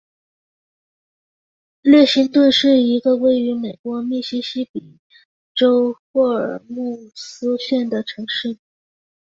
[1.83, 4.97] 列辛顿是一个位于美国密西西比
[5.53, 8.57] 州霍尔姆斯县的城市。